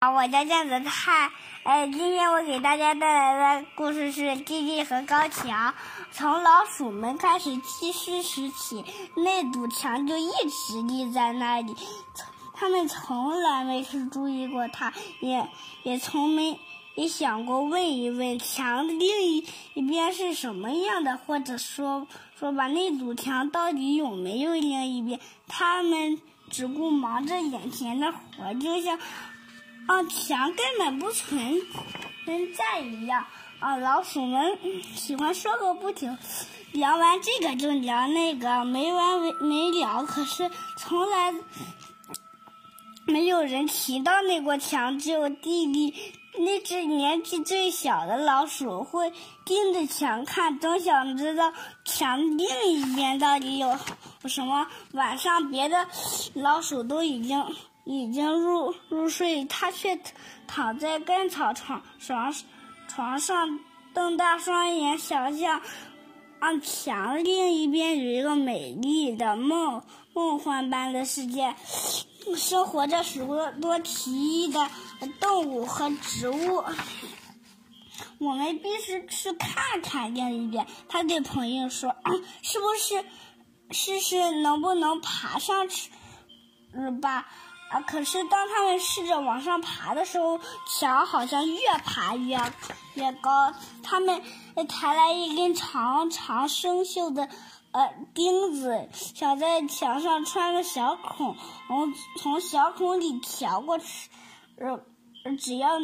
[0.00, 1.28] 好，我叫姜子泰。
[1.64, 5.72] 呃，今天我给大家带来的故事是《弟弟和高墙》。
[6.12, 8.84] 从老鼠们开始记事时起，
[9.16, 11.74] 那堵墙就一直立在那里。
[12.54, 15.48] 他们从来没去注意过它，也
[15.82, 16.60] 也从没
[16.94, 22.06] 也想过问一问墙的另一一边是什么样的，或者说
[22.38, 25.18] 说吧，那堵墙到底有没有另一边？
[25.48, 26.20] 他们
[26.50, 28.96] 只顾忙着眼前的活，就像。
[29.88, 31.62] 啊，墙根本不存
[32.26, 33.26] 存在一样。
[33.58, 34.58] 啊，老鼠们
[34.94, 36.18] 喜欢说个不停，
[36.72, 40.04] 聊完这个就聊那个，没完没没了。
[40.04, 41.34] 可是从来
[43.06, 45.94] 没有人提到那座墙，只有弟弟
[46.38, 49.10] 那只年纪最小的老鼠会
[49.46, 51.54] 盯着墙看，总想知道
[51.86, 53.74] 墙另一边到底有
[54.26, 54.68] 什么。
[54.92, 55.88] 晚上别的
[56.34, 57.42] 老鼠都已经。
[57.90, 59.98] 已经入入睡，他却
[60.46, 62.34] 躺在干草床床
[62.86, 63.60] 床上，
[63.94, 65.62] 瞪大双眼，想象
[66.38, 69.82] 啊墙另一边有一个美丽的梦
[70.12, 71.56] 梦幻般的世界，
[72.36, 74.68] 生活着许多多奇异的
[75.18, 76.62] 动物和植物。
[78.18, 80.66] 我们必须去看看另一边。
[80.90, 81.96] 他对朋友说
[82.42, 83.02] ：“是不是
[83.70, 85.90] 试试能不能爬上去
[87.00, 87.26] 吧？”
[87.70, 87.80] 啊！
[87.82, 92.38] 可是当他们试着往上爬的时候，墙好像越爬越
[92.94, 93.52] 越高。
[93.82, 94.22] 他们
[94.68, 97.28] 抬来一根长长生锈的
[97.72, 104.10] 呃钉子，想在墙上穿个小孔，从从小孔里跳过去。
[104.56, 104.80] 呃，
[105.38, 105.78] 只要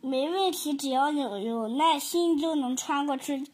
[0.00, 3.46] 没问题，只要有有耐心就能穿过去。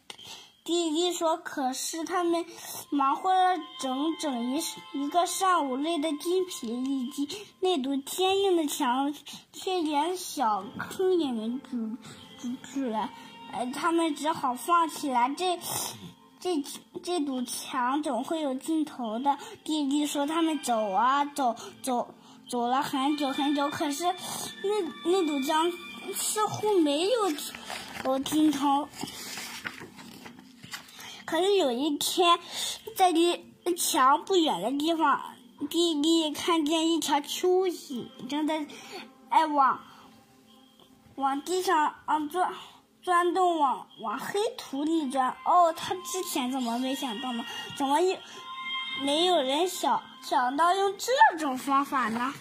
[0.67, 2.45] 弟弟说：“可是他们
[2.89, 7.25] 忙活了整整一一个上午，累得筋疲力尽。
[7.61, 9.15] 那堵坚硬的墙
[9.53, 11.95] 却连小坑也没堵
[12.41, 13.09] 堵出来，
[13.53, 15.29] 呃，他们只好放弃了。
[15.37, 15.57] 这
[16.41, 16.61] 这
[17.01, 22.13] 这堵墙总会有尽头的。”弟弟说：“他们走啊走，走
[22.49, 25.71] 走了很久很久，可是那那堵墙
[26.13, 27.31] 似乎没有
[28.03, 28.89] 有尽头。”
[31.27, 32.39] 可是有一天，
[32.95, 33.43] 在离
[33.75, 35.35] 墙不远的地方，
[35.69, 38.65] 弟弟看见一条蚯蚓正在
[39.27, 39.81] 哎往
[41.15, 42.53] 往地上啊钻
[43.01, 45.35] 钻洞，往往黑土里钻。
[45.43, 47.45] 哦，他之前怎么没想到呢？
[47.75, 48.17] 怎么又
[49.01, 52.33] 没有人想想到用这种方法呢？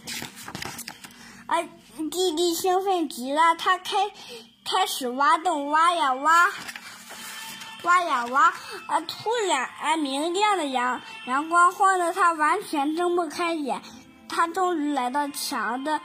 [1.46, 1.60] 啊，
[2.08, 4.12] 弟弟兴奋极了，他开
[4.64, 6.52] 开始挖洞，挖呀挖。
[7.82, 8.46] 挖呀挖，
[8.86, 9.00] 啊！
[9.06, 13.80] 突然，啊，明亮的阳阳光晃得他完全睁不开眼。
[14.28, 16.00] 他终于来到墙的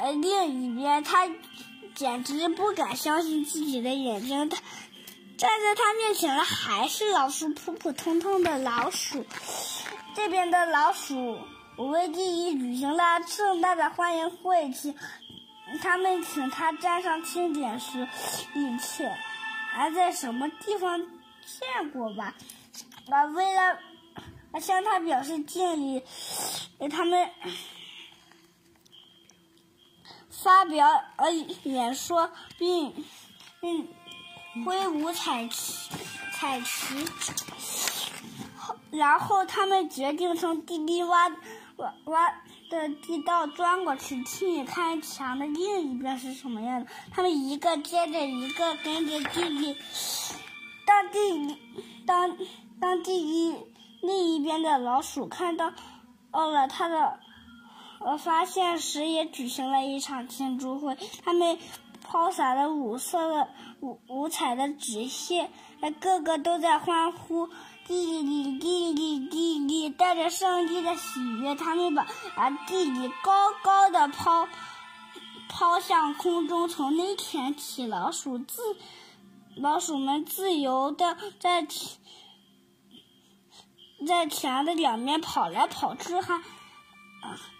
[0.00, 1.28] 呃另一边，他
[1.94, 4.48] 简直不敢相信自己的眼睛。
[4.48, 4.56] 他
[5.36, 9.24] 站在他面前的还是老鼠，普普通通的老鼠。
[10.14, 11.38] 这边的老鼠
[11.76, 14.94] 为第一举行了盛大的欢迎会，请
[15.80, 18.08] 他们请他站上庆典时，
[18.54, 19.16] 一切
[19.72, 21.00] 还在什么地方？
[21.46, 22.34] 见过吧？
[23.10, 23.78] 啊，为了
[24.60, 26.02] 向他表示敬意，
[26.90, 27.30] 他们
[30.30, 30.86] 发表
[31.16, 31.30] 呃
[31.64, 33.04] 演说，并
[33.60, 33.88] 并
[34.64, 35.90] 挥舞彩旗
[36.32, 37.06] 彩旗。
[38.90, 41.30] 然后他们决定从地地挖
[41.80, 42.28] 挖挖
[42.70, 46.86] 的地道钻过去，亲眼看墙的另一边是什么样的。
[47.10, 49.76] 他们一个接着一个跟着弟弟。
[50.86, 51.58] 当弟
[52.06, 52.36] 当
[52.80, 53.56] 当地一
[54.02, 55.72] 另一边的老鼠看到
[56.32, 57.20] 了他的
[58.00, 60.96] 呃发现时，也举行了一场庆祝会。
[61.24, 61.58] 他们
[62.02, 63.48] 抛洒了五色的
[63.80, 65.48] 五五彩的纸屑，
[66.00, 67.48] 个个都在欢呼，
[67.90, 72.06] 弟弟弟弟弟弟，带着胜利的喜悦，他们把
[72.36, 74.46] 啊弟弟高高的抛
[75.48, 76.68] 抛向空中。
[76.68, 78.62] 从那天起，老鼠自
[79.56, 81.66] 老鼠们自由的在
[84.06, 86.40] 在墙的两边跑来跑去，还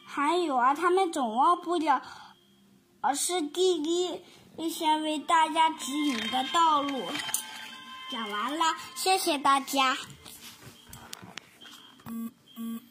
[0.06, 2.02] 还有啊，他们总忘不了，
[3.00, 7.02] 而是弟弟先为大家指引的道路。
[8.12, 9.96] 讲完了，谢谢大家。
[12.10, 12.89] Mm-mm.